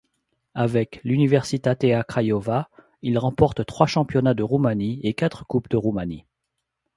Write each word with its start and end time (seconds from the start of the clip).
Avec 0.55 0.99
l'Universitatea 1.03 2.03
Craiova, 2.03 2.71
il 3.03 3.19
remporte 3.19 3.63
trois 3.67 3.85
championnats 3.85 4.33
de 4.33 4.41
Roumanie 4.41 4.99
et 5.03 5.13
quatre 5.13 5.45
Coupes 5.45 5.69
de 5.69 5.77
Roumanie. 5.77 6.25